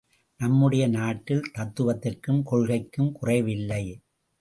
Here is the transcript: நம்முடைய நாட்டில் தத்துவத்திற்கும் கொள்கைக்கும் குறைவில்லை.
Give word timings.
நம்முடைய 0.39 0.87
நாட்டில் 0.87 1.51
தத்துவத்திற்கும் 1.53 2.43
கொள்கைக்கும் 2.51 3.11
குறைவில்லை. 3.11 3.83